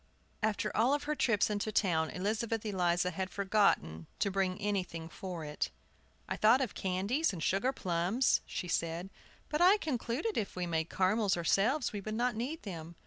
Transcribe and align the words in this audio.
After 0.41 0.75
all 0.75 0.97
her 0.97 1.13
trips 1.13 1.51
into 1.51 1.71
town 1.71 2.09
Elizabeth 2.09 2.65
Eliza 2.65 3.11
had 3.11 3.29
forgotten 3.29 4.07
to 4.17 4.31
bring 4.31 4.59
anything 4.59 5.07
for 5.07 5.45
it. 5.45 5.69
"I 6.27 6.35
thought 6.37 6.59
of 6.59 6.73
candies 6.73 7.31
and 7.31 7.43
sugar 7.43 7.71
plums," 7.71 8.41
she 8.47 8.67
said; 8.67 9.11
"but 9.47 9.61
I 9.61 9.77
concluded 9.77 10.39
if 10.39 10.55
we 10.55 10.65
made 10.65 10.89
caramels 10.89 11.37
ourselves 11.37 11.93
we 11.93 12.01
should 12.01 12.15
not 12.15 12.35
need 12.35 12.63
them. 12.63 12.95